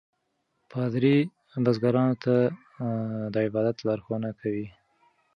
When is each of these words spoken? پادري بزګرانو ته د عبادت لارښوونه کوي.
پادري 0.71 1.17
بزګرانو 1.63 2.15
ته 2.23 2.35
د 3.33 3.35
عبادت 3.47 3.77
لارښوونه 3.87 4.29
کوي. 4.39 4.67